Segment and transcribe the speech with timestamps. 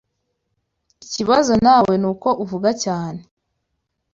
[1.05, 3.21] Ikibazo nawe nuko uvuga cyane.